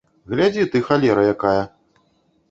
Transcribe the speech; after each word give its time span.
Глядзі 0.31 0.63
ты, 0.75 0.79
халера 0.87 1.25
якая! 1.33 1.59